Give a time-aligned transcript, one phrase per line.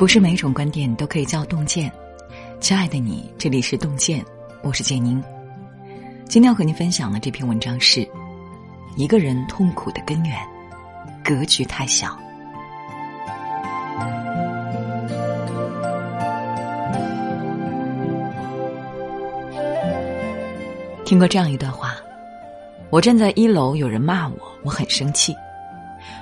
[0.00, 1.92] 不是每一种观点都可以叫洞见。
[2.58, 4.24] 亲爱的你，这里是洞见，
[4.62, 5.22] 我是建宁。
[6.26, 8.08] 今天要和您分享的这篇文章是：
[8.96, 10.34] 一个人痛苦的根源，
[11.22, 12.18] 格局太小。
[21.04, 21.94] 听过这样一段话：
[22.88, 25.34] 我站在一楼，有人骂我，我很生气；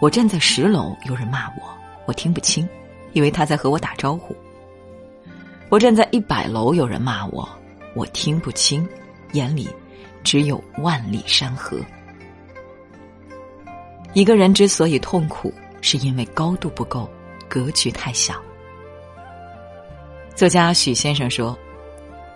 [0.00, 1.62] 我站在十楼，有人骂我，
[2.06, 2.68] 我听不清，
[3.12, 4.34] 以为他在和我打招呼；
[5.68, 7.48] 我站在一百楼，有人骂我，
[7.94, 8.86] 我听不清，
[9.32, 9.68] 眼里
[10.22, 11.78] 只有万里山河。
[14.12, 17.08] 一个人之所以痛苦，是因为高度不够，
[17.48, 18.34] 格局太小。
[20.34, 21.56] 作家许先生说：“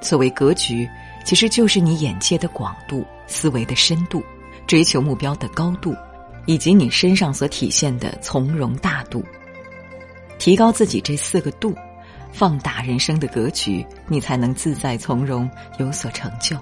[0.00, 0.88] 所谓格局。”
[1.24, 4.20] 其实就是你眼界的广度、思维的深度、
[4.66, 5.94] 追求目标的高度，
[6.46, 9.24] 以及你身上所体现的从容大度。
[10.42, 11.72] 提高自己这四个度，
[12.32, 16.56] 放大人生的格局，你才能自在从容，有所成就。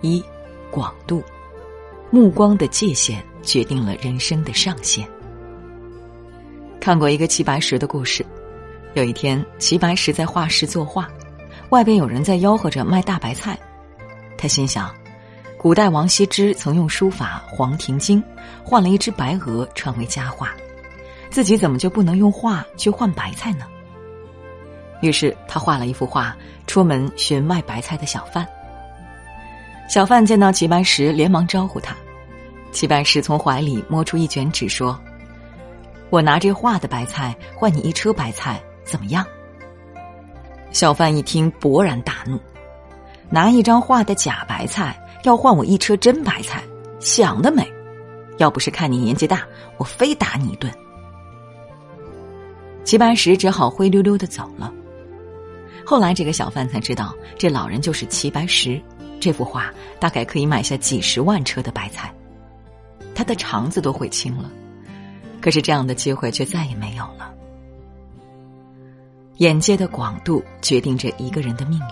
[0.00, 0.20] 一，
[0.72, 1.22] 广度，
[2.10, 5.08] 目光的界限决定了人生的上限。
[6.80, 8.26] 看过一个齐白石的故事，
[8.94, 11.08] 有一天，齐白石在画室作画。
[11.70, 13.56] 外边有人在吆喝着卖大白菜，
[14.36, 14.92] 他心想：
[15.56, 18.20] 古代王羲之曾用书法《黄庭经》
[18.64, 20.52] 换了一只白鹅，传为佳话，
[21.30, 23.66] 自己怎么就不能用画去换白菜呢？
[25.00, 28.46] 于是他画了一幅画，出门寻卖白菜的小贩。
[29.88, 31.94] 小贩见到齐白石，连忙招呼他。
[32.72, 34.98] 齐白石从怀里摸出一卷纸，说
[36.10, 39.24] ：“我拿这画的白菜换你一车白菜，怎么样？”
[40.72, 42.38] 小贩一听，勃然大怒
[43.30, 46.62] ：“拿一张画的假白菜，要换我一车真白菜，
[47.00, 47.66] 想得美！
[48.36, 49.46] 要不是看你年纪大，
[49.78, 50.70] 我非打你一顿。”
[52.88, 54.72] 齐白石只好灰溜溜的走了。
[55.84, 58.80] 后来，这个小贩才知道，这老人就是齐白石。
[59.20, 59.70] 这幅画
[60.00, 62.10] 大概可以买下几十万车的白菜，
[63.14, 64.50] 他的肠子都悔青了。
[65.38, 67.30] 可是，这样的机会却再也没有了。
[69.36, 71.86] 眼界的广度决定着一个人的命运。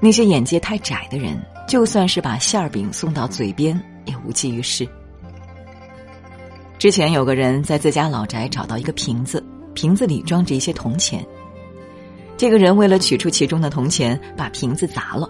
[0.00, 4.86] 那些眼界太窄的人，就算是把馅儿饼送到嘴边，也无济于事。
[6.78, 9.42] 之前有个人在自家老宅找到一个瓶子，
[9.74, 11.24] 瓶子里装着一些铜钱。
[12.36, 15.28] 这个人为了取出其中的铜钱，把瓶子砸了。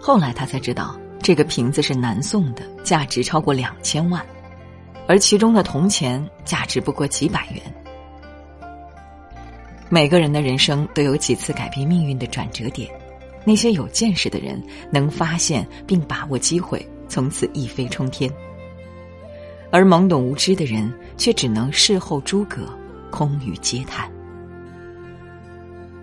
[0.00, 4.24] 后来他才知道，这个瓶子是南宋的，价值超过两千万，
[5.06, 7.62] 而其中的铜钱价值不过几百元。
[9.88, 12.90] 每个人的人生都有几次改变命运的转折点，
[13.44, 18.30] 那些有见识的人能发现并把握机会，从此一飞冲天；
[19.70, 22.66] 而懵懂无知的人却只能事后诸葛，
[23.14, 24.10] 空语嗟叹。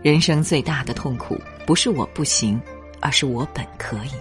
[0.01, 2.57] 人生最大的痛苦不是我不行，
[3.01, 4.15] 而是我本可以；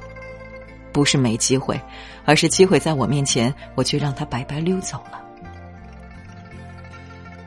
[0.91, 1.81] 不是没机会，
[2.25, 5.23] 而是机会在我面前，我却让它白白溜走了。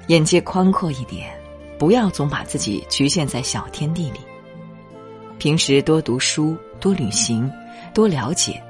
[0.08, 1.38] 眼界宽阔一点。
[1.78, 4.22] 不要总把自己局限在小天地里。
[5.38, 7.52] 平时多读书，多旅行，
[7.94, 8.64] 多了解，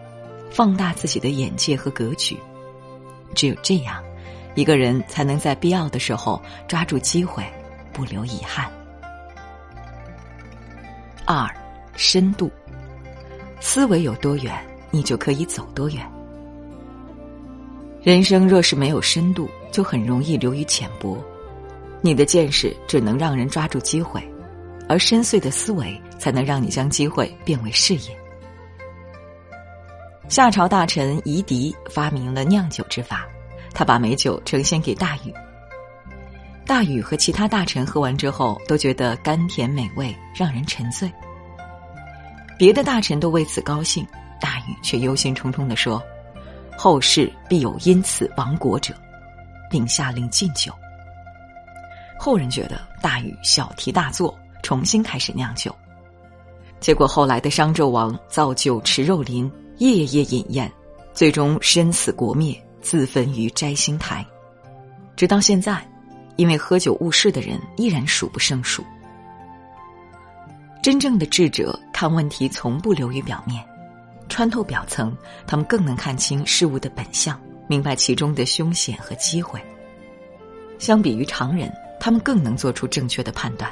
[0.49, 2.35] 放大自己的眼界和格局。
[3.35, 4.03] 只有这样，
[4.55, 7.43] 一个人才能在必要的时候抓住机会，
[7.91, 8.71] 不留遗憾。
[11.25, 11.49] 二，
[11.95, 12.51] 深度。
[13.59, 14.53] 思维有多远，
[14.91, 16.05] 你就可以走多远。
[18.01, 21.17] 人生若是没有深度，就很容易流于浅薄。
[22.01, 24.21] 你的见识只能让人抓住机会，
[24.89, 28.17] 而深邃的思维才能让你将机会变为事业。
[30.27, 33.25] 夏朝大臣夷狄发明了酿酒之法，
[33.73, 35.33] 他把美酒呈现给大禹。
[36.65, 41.11] 大禹和其他大臣喝完之后，都觉得甘甜美味，让人沉醉。
[42.57, 44.07] 别的大臣都为此高兴，
[44.39, 46.01] 大禹却忧心忡忡的说
[46.77, 48.93] ：“后世必有因此亡国者。”
[49.69, 50.71] 并下令禁酒。
[52.19, 55.75] 后人觉得大禹小题大做，重新开始酿酒。
[56.79, 60.71] 结果后来的商纣王造酒池肉林，夜夜饮宴，
[61.11, 64.23] 最终身死国灭，自焚于摘星台。
[65.15, 65.83] 直到现在，
[66.35, 68.83] 因为喝酒误事的人依然数不胜数。
[70.83, 73.65] 真正的智者看问题从不流于表面，
[74.29, 79.59] 穿透表层，他们更能看清事物的本相，明白其中的凶险和机会。
[80.77, 81.73] 相比于常人。
[81.99, 83.71] 他们更能做出正确的判断。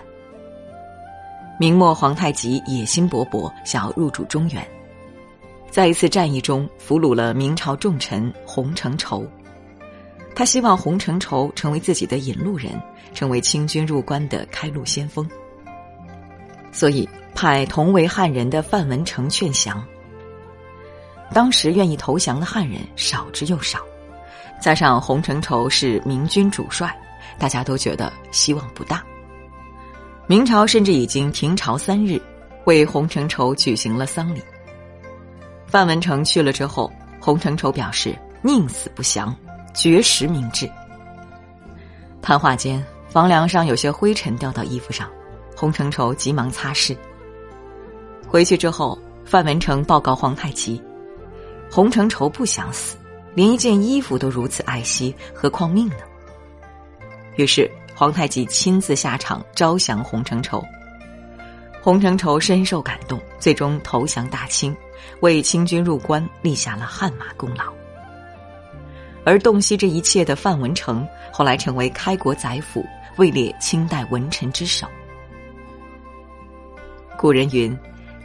[1.60, 4.66] 明末皇太极野心勃勃，想要入主中原，
[5.72, 9.26] 在一次战役中俘虏了明朝重臣洪承畴。
[10.36, 12.72] 他希望洪承畴成为自己的引路人，
[13.14, 15.28] 成为清军入关的开路先锋。
[16.74, 19.82] 所以派同为汉人的范文成劝降。
[21.34, 23.80] 当时愿意投降的汉人少之又少，
[24.60, 26.94] 加上洪承畴是明军主帅，
[27.40, 29.02] 大家都觉得希望不大。
[30.28, 32.22] 明朝甚至已经停朝三日，
[32.66, 34.42] 为洪承畴举行了丧礼。
[35.72, 39.34] 范文成去了之后，洪承畴表示宁死不降，
[39.74, 40.70] 绝食明志。
[42.22, 45.10] 谈话间，房梁上有些灰尘掉到衣服上，
[45.56, 46.94] 洪承畴急忙擦拭。
[48.28, 50.84] 回去之后，范文成报告皇太极。
[51.72, 52.98] 洪承畴不想死，
[53.34, 55.96] 连一件衣服都如此爱惜，何况命呢？
[57.38, 60.62] 于是皇太极亲自下场招降洪承畴。
[61.82, 64.76] 洪承畴深受感动，最终投降大清，
[65.22, 67.74] 为清军入关立下了汗马功劳。
[69.24, 72.86] 而洞悉这一切的范文成，后来成为开国宰辅，
[73.18, 74.88] 位列清代文臣之首。
[77.18, 77.76] 古人云：“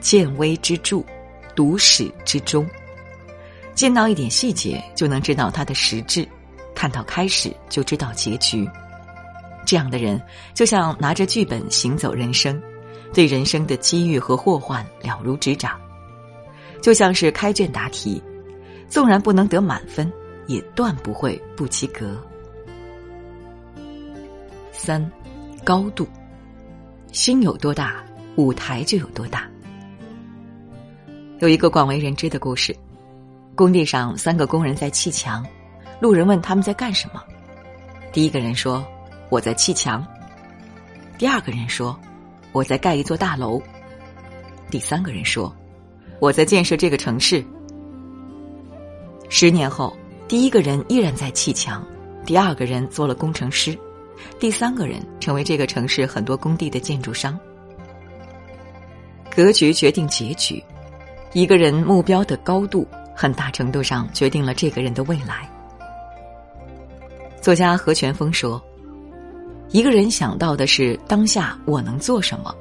[0.00, 1.02] 见微知著，
[1.54, 2.66] 读史之终。”
[3.74, 6.26] 见到一点细节就能知道它的实质，
[6.74, 8.68] 看到开始就知道结局。
[9.66, 10.20] 这样的人
[10.54, 12.62] 就像拿着剧本行走人生，
[13.12, 15.78] 对人生的机遇和祸患了如指掌。
[16.82, 18.22] 就像是开卷答题，
[18.88, 20.12] 纵然不能得满分，
[20.46, 22.16] 也断不会不及格。
[24.72, 25.10] 三，
[25.64, 26.06] 高度，
[27.12, 28.04] 心有多大，
[28.36, 29.48] 舞台就有多大。
[31.40, 32.76] 有一个广为人知的故事。
[33.54, 35.44] 工地上，三个工人在砌墙，
[35.98, 37.24] 路人问他们在干什么。
[38.12, 38.84] 第一个人说
[39.30, 40.06] ：“我在砌墙。”
[41.16, 41.98] 第二个人说
[42.52, 43.60] ：“我在盖一座大楼。”
[44.70, 45.54] 第三个人说
[46.20, 47.44] ：“我在建设这个城市。”
[49.28, 49.96] 十年后，
[50.28, 51.84] 第一个人依然在砌墙，
[52.24, 53.78] 第二个人做了工程师，
[54.38, 57.38] 第三个人成为这个城市很多工地的建筑商。
[59.34, 60.62] 格局决定结局，
[61.32, 62.86] 一个人目标的高度。
[63.18, 65.50] 很大程度上决定了这个人的未来。
[67.40, 68.62] 作家何全峰说
[69.70, 72.54] ：“一个人想到的是当下我能做什么，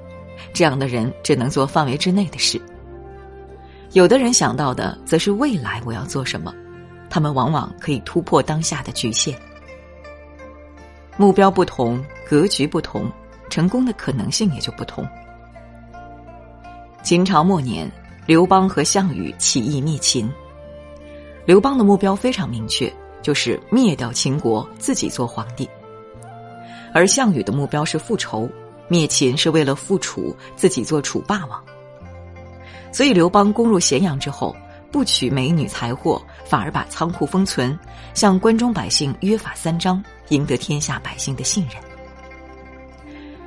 [0.54, 2.60] 这样的人只能做范围之内的事；
[3.94, 6.54] 有的人想到的则是未来我要做什么，
[7.10, 9.38] 他们往往可以突破当下的局限。
[11.16, 13.10] 目标不同，格局不同，
[13.50, 15.08] 成功的可能性也就不同。”
[17.04, 17.90] 秦朝末年，
[18.26, 20.30] 刘邦和项羽起义灭秦。
[21.46, 22.92] 刘邦的目标非常明确，
[23.22, 25.66] 就是灭掉秦国，自己做皇帝；
[26.96, 28.50] 而项羽的目标是复仇，
[28.88, 31.62] 灭秦是为了复楚，自己做楚霸王。
[32.90, 34.56] 所以，刘邦攻入咸阳之后，
[34.94, 37.78] 不取美女财货，反而把仓库封存，
[38.14, 41.76] 向关中百姓约法三章，赢得天下百姓的信任。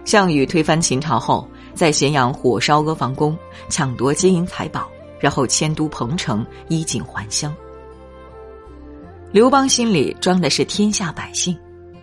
[0.04, 3.34] 项羽推翻秦朝后，在咸阳火烧阿房宫，
[3.70, 7.50] 抢夺金银财宝，然后迁都彭城，衣锦还乡。
[9.32, 11.58] 刘邦心里装的是天下百姓，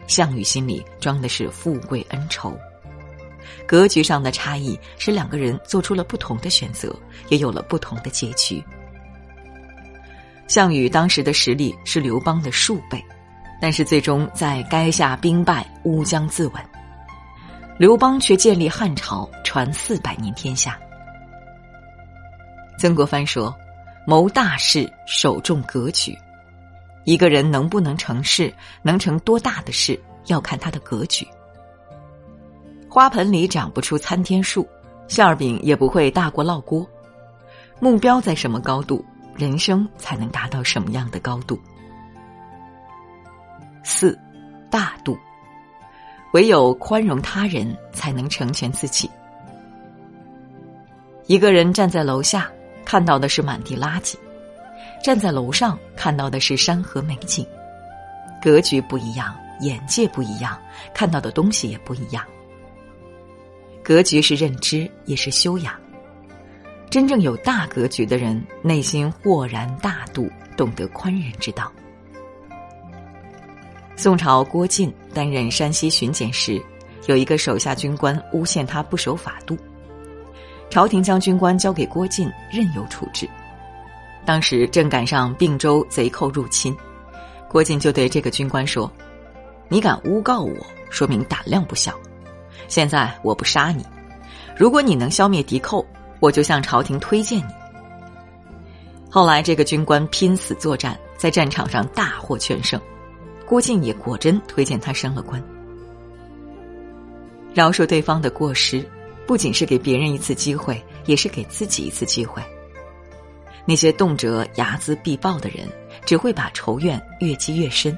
[0.07, 2.57] 项羽心里装的是富贵恩仇。
[3.67, 6.95] 格局上的差异，使两个人做出了不同的选择，
[7.29, 8.63] 也有了不同的结局。
[10.47, 13.03] 项羽当时的实力是刘邦的数倍，
[13.59, 16.59] 但是最终在垓下兵败，乌江自刎。
[17.77, 20.79] 刘邦却建立汉朝，传四百年天下。
[22.77, 23.55] 曾国藩说
[24.05, 26.17] ：“谋大事，首重格局。”
[27.05, 31.25] 一个人能不能成事，能成多大的事，要看他的格局。
[32.89, 34.67] 花盆里长不出参天树，
[35.07, 36.85] 馅儿饼也不会大过烙锅。
[37.79, 41.59] 目标在什么高度，人生才能达到什么样的高度。
[43.83, 44.17] 四，
[44.71, 45.17] 大度，
[46.33, 49.09] 唯有宽容他人，才能成全自己。
[51.27, 52.50] 一个人站在楼下，
[52.83, 54.15] 看到的是满地垃圾。
[55.05, 57.45] 站在楼上看到的是山河美景，
[58.41, 60.59] 格局不一样，眼界不一样，
[60.95, 62.25] 看到的东西也不一样。
[63.83, 65.75] 格局是认知，也是修养。
[66.89, 71.71] 真正有大格局的人，内心豁然大度，懂得宽仁之道。
[73.95, 76.59] 宋朝郭靖担任山西巡检时，
[77.05, 79.55] 有一个手下军官诬陷他不守法度，
[80.71, 83.29] 朝廷将军官交给郭靖，任由处置。
[84.25, 86.75] 当时正赶上并州贼寇入侵，
[87.48, 88.91] 郭靖就对这个军官说
[89.70, 90.55] ：“你敢诬告我，
[90.89, 91.94] 说明胆量不小。
[92.67, 93.86] 现在我不杀你，
[94.58, 95.86] 如果你能消灭敌寇，
[96.20, 97.53] 我就向朝廷推荐你。”
[99.12, 102.82] 后来这个军官拼死作战，在战场上大获全胜，
[103.46, 105.41] 郭靖也果真推荐他升了官。
[107.53, 108.84] 饶恕对方的过失，
[109.27, 112.41] 不仅是给别人一次机会，也是给自己一次机会。
[113.65, 115.67] 那些动辄睚眦必报的人，
[116.05, 117.98] 只会把仇怨越积越深，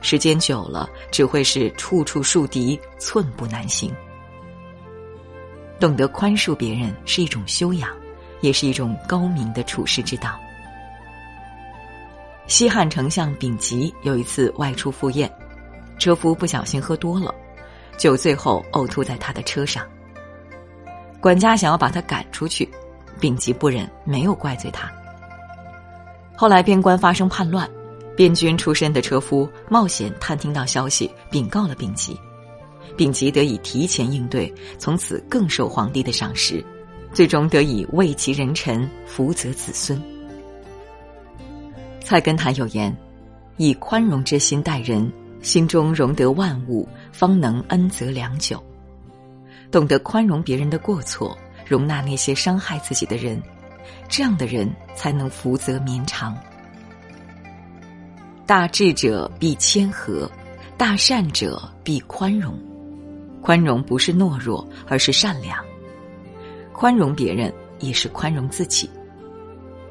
[0.00, 3.92] 时间久了，只会是处处树敌，寸步难行。
[5.80, 7.90] 懂得宽恕别人是一种修养，
[8.40, 10.38] 也是一种高明的处世之道。
[12.46, 15.30] 西汉丞相丙吉有一次外出赴宴，
[15.98, 17.34] 车夫不小心喝多了，
[17.96, 19.86] 酒醉后呕吐在他的车上。
[21.20, 22.68] 管家想要把他赶出去，
[23.20, 24.90] 丙吉不忍，没有怪罪他。
[26.34, 27.68] 后来边关发生叛乱，
[28.16, 32.18] 边军出身的车夫冒险探听到消息，禀告了丙吉。
[32.96, 36.64] 丙吉得以提前应对，从此更受皇帝的赏识，
[37.12, 40.00] 最终得以位极人臣，福泽子孙。
[42.02, 42.94] 菜根谭有言
[43.56, 45.10] ：“以宽容之心待人，
[45.42, 48.62] 心中容得万物，方能恩泽良久。”
[49.70, 51.38] 懂得宽容别人的过错，
[51.70, 53.40] 容纳那些伤害自己的人，
[54.08, 56.36] 这样的人才能福泽绵长。
[58.44, 60.28] 大智者必谦和，
[60.76, 62.58] 大善者必宽容。
[63.40, 65.64] 宽容不是懦弱，而是善良。
[66.72, 68.90] 宽容别人也是宽容自己。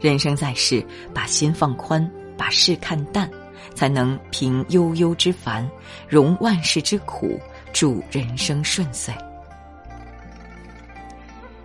[0.02, 2.06] 人生在世，把心放宽，
[2.38, 3.32] 把事看淡，
[3.74, 5.66] 才能平悠悠之烦，
[6.10, 7.40] 容万事之苦，
[7.72, 9.14] 祝人生顺遂。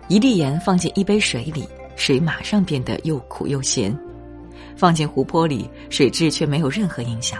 [0.07, 3.91] 一粒盐放进一杯水里，水马上变得又苦又咸；
[4.75, 7.39] 放进湖泊里，水质却没有任何影响。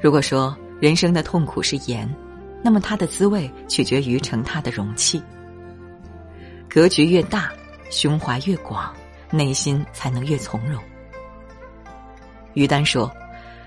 [0.00, 2.08] 如果说人生的痛苦是盐，
[2.62, 5.20] 那么它的滋味取决于盛它的容器。
[6.68, 7.52] 格局越大，
[7.90, 8.94] 胸怀越广，
[9.30, 10.80] 内心才能越从容。
[12.54, 13.10] 于丹说，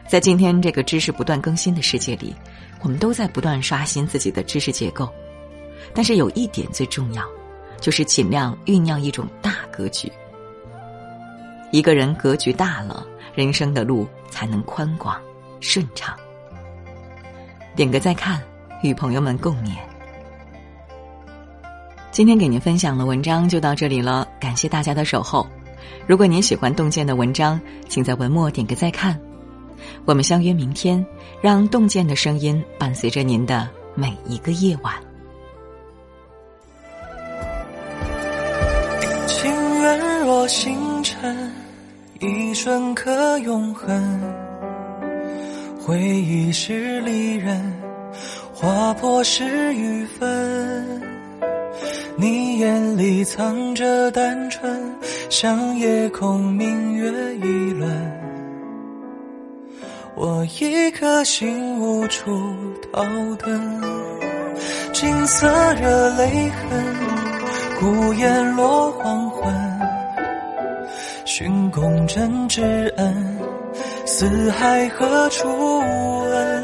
[0.07, 2.33] 在今天这个知识不断更新的世界里，
[2.81, 5.09] 我们都在不断刷新自己的知识结构，
[5.93, 7.23] 但是有一点最重要，
[7.79, 10.11] 就是尽量酝酿一种大格局。
[11.71, 15.19] 一个人格局大了，人生的路才能宽广
[15.59, 16.15] 顺畅。
[17.75, 18.41] 点个再看。
[18.83, 19.71] 与朋友们共勉。
[22.11, 25.47] 今天给您分享的文章就到这里了，感谢大家的守候。
[26.05, 29.19] 如果您喜欢洞见的文章，请在文末点个再看。
[30.03, 31.03] 我们相约明天，
[31.41, 35.04] 让洞见的声音伴随着您的每一个夜晚。
[40.47, 41.51] 星辰，
[42.19, 44.21] 一瞬刻永恒。
[45.79, 47.73] 回忆是离人。
[48.53, 51.01] 划破是与分，
[52.15, 54.95] 你眼里藏着单纯，
[55.29, 57.91] 像夜空明月一轮。
[60.15, 62.31] 我一颗心无处
[62.93, 63.59] 逃遁，
[64.93, 66.95] 金色热泪痕，
[67.77, 69.24] 孤雁落黄，
[71.25, 72.61] 寻公真挚
[72.97, 73.39] 恩，
[74.05, 76.63] 四海何处闻？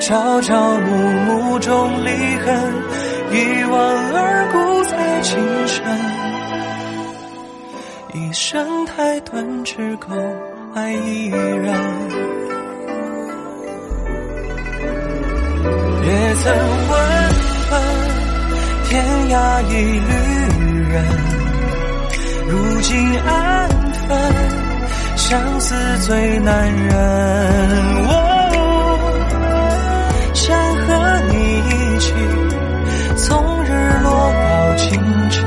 [0.00, 0.92] 朝朝暮
[1.22, 2.10] 暮中离
[2.44, 2.72] 恨，
[3.30, 5.84] 一往而故才情深。
[8.12, 10.08] 一生太短，只够
[10.74, 11.72] 爱一人。
[16.02, 16.52] 也曾
[16.90, 16.92] 问
[17.70, 17.72] 问
[18.88, 18.92] 天
[19.30, 20.12] 涯一旅
[20.90, 20.96] 人，
[22.46, 23.68] 如今安
[24.06, 24.18] 分，
[25.16, 25.74] 相思
[26.06, 26.92] 最难忍。
[30.34, 32.12] 想和你一起，
[33.16, 33.68] 从日
[34.02, 35.40] 落到清晨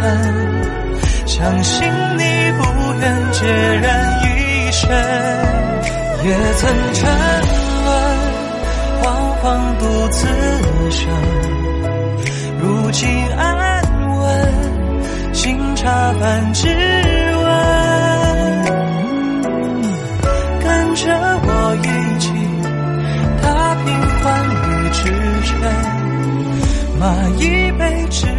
[1.25, 1.87] 相信
[2.17, 2.23] 你
[2.57, 2.63] 不
[2.99, 3.45] 愿孑
[3.81, 3.85] 然
[4.23, 4.89] 一身，
[6.23, 6.61] 也曾
[6.93, 6.99] 沉
[7.85, 7.87] 沦，
[9.01, 9.05] 惶
[9.39, 9.45] 惶
[9.77, 10.27] 独自
[10.89, 10.99] 生。
[12.59, 13.56] 如今安，
[15.87, 17.47] 新茶饭只闻，
[20.59, 21.05] 跟着
[21.45, 21.49] 我
[21.81, 21.87] 一
[22.19, 22.25] 起
[23.41, 23.45] 踏
[23.85, 23.85] 平
[24.19, 24.25] 寰
[24.67, 24.99] 宇之
[25.45, 25.55] 尘，
[26.99, 27.01] 马
[27.39, 27.41] 一
[27.79, 28.36] 杯，之。